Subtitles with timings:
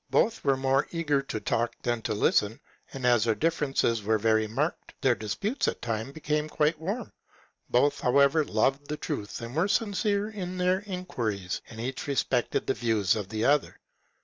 [0.09, 2.59] Both were more eager to talk than to listen,
[2.91, 7.13] and as their differences were very marked, their disputes at times became quite warm;
[7.69, 12.73] both, however, loved the truth and were sincere in their inquiries, and each respected the
[12.73, 13.79] views of the other.